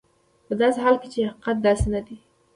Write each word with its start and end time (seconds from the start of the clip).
په 0.47 0.53
داسې 0.61 0.79
حال 0.85 0.95
کې 1.01 1.07
چې 1.13 1.19
حقیقت 1.29 1.57
داسې 1.67 1.85
نه 1.93 2.01
دی. 2.05 2.17